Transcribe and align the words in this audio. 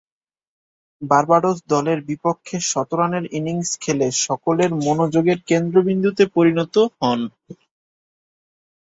Barbados 1.01 1.57
দলের 1.69 1.99
বিপক্ষে 2.09 2.57
শতরানের 2.71 3.25
ইনিংস 3.37 3.71
খেলে 3.81 4.07
সকলের 4.25 4.71
মনোযোগের 4.85 5.39
কেন্দ্রবিন্দুতে 5.49 6.23
পরিণত 6.35 6.75
হন। 6.97 7.19